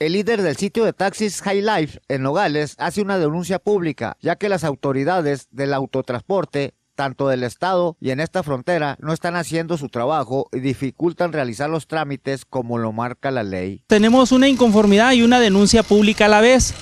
[0.00, 4.34] El líder del sitio de taxis High Life en Nogales hace una denuncia pública, ya
[4.34, 9.78] que las autoridades del autotransporte tanto del Estado y en esta frontera no están haciendo
[9.78, 13.82] su trabajo y dificultan realizar los trámites como lo marca la ley.
[13.86, 16.74] Tenemos una inconformidad y una denuncia pública a la vez.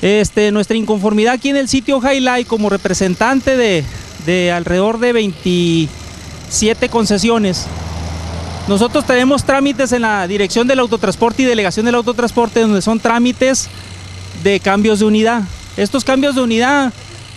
[0.00, 3.84] Este, nuestra inconformidad aquí en el sitio Highlight como representante de,
[4.26, 7.66] de alrededor de 27 concesiones.
[8.70, 13.68] Nosotros tenemos trámites en la Dirección del Autotransporte y Delegación del Autotransporte donde son trámites
[14.44, 15.42] de cambios de unidad.
[15.76, 16.92] Estos cambios de unidad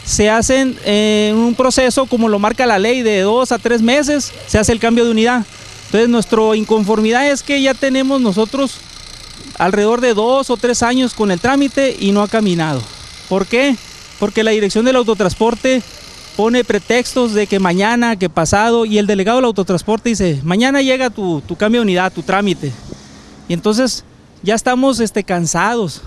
[0.05, 4.31] se hacen en un proceso como lo marca la ley de dos a tres meses,
[4.45, 5.43] se hace el cambio de unidad.
[5.87, 8.75] Entonces nuestra inconformidad es que ya tenemos nosotros
[9.57, 12.83] alrededor de dos o tres años con el trámite y no ha caminado.
[13.27, 13.75] ¿Por qué?
[14.19, 15.81] Porque la dirección del autotransporte
[16.35, 21.09] pone pretextos de que mañana, que pasado, y el delegado del autotransporte dice, mañana llega
[21.09, 22.71] tu, tu cambio de unidad, tu trámite.
[23.47, 24.03] Y entonces
[24.41, 26.01] ya estamos este, cansados.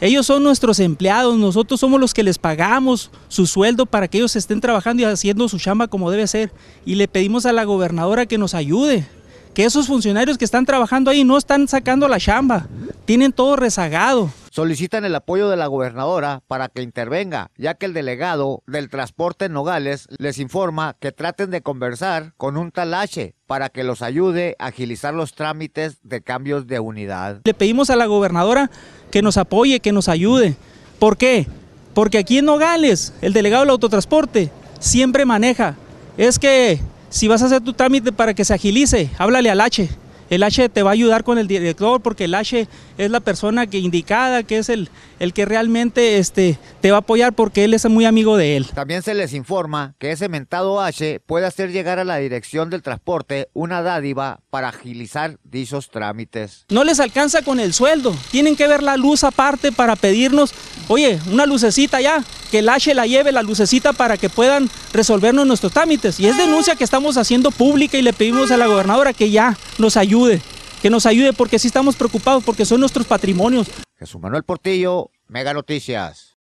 [0.00, 4.34] Ellos son nuestros empleados, nosotros somos los que les pagamos su sueldo para que ellos
[4.34, 6.52] estén trabajando y haciendo su chamba como debe ser.
[6.86, 9.06] Y le pedimos a la gobernadora que nos ayude,
[9.52, 12.66] que esos funcionarios que están trabajando ahí no están sacando la chamba,
[13.04, 14.30] tienen todo rezagado.
[14.52, 19.44] Solicitan el apoyo de la gobernadora para que intervenga, ya que el delegado del transporte
[19.44, 24.56] en Nogales les informa que traten de conversar con un talache para que los ayude
[24.58, 27.42] a agilizar los trámites de cambios de unidad.
[27.44, 28.72] Le pedimos a la gobernadora
[29.12, 30.56] que nos apoye, que nos ayude.
[30.98, 31.46] ¿Por qué?
[31.94, 35.76] Porque aquí en Nogales, el delegado del autotransporte siempre maneja.
[36.16, 39.88] Es que si vas a hacer tu trámite para que se agilice, háblale al H.
[40.30, 43.66] El H te va a ayudar con el director porque el H es la persona
[43.66, 47.74] que indicada, que es el, el que realmente este, te va a apoyar porque él
[47.74, 48.66] es muy amigo de él.
[48.72, 52.82] También se les informa que ese mentado H puede hacer llegar a la dirección del
[52.82, 56.64] transporte una dádiva para agilizar dichos trámites.
[56.68, 60.54] No les alcanza con el sueldo, tienen que ver la luz aparte para pedirnos,
[60.86, 65.46] oye, una lucecita ya, que el H la lleve la lucecita para que puedan resolvernos
[65.46, 66.20] nuestros trámites.
[66.20, 69.56] Y es denuncia que estamos haciendo pública y le pedimos a la gobernadora que ya
[69.80, 70.40] nos ayude,
[70.82, 73.68] que nos ayude porque sí estamos preocupados porque son nuestros patrimonios.
[73.98, 76.29] Jesús Manuel Portillo, Mega Noticias.